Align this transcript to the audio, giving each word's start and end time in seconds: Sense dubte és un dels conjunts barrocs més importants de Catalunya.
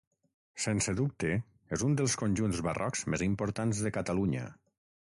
Sense 0.63 0.95
dubte 0.99 1.29
és 1.77 1.85
un 1.89 1.99
dels 2.01 2.17
conjunts 2.23 2.65
barrocs 2.71 3.07
més 3.17 3.27
importants 3.31 3.85
de 3.89 3.95
Catalunya. 4.01 4.53